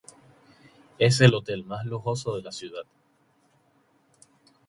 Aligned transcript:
Es 0.97 1.21
el 1.21 1.35
hotel 1.35 1.63
más 1.63 1.85
lujoso 1.85 2.35
de 2.35 2.41
la 2.41 2.51
ciudad. 2.51 2.85